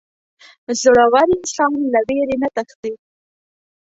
[0.81, 2.93] •زړور انسان له وېرې نه تښتي.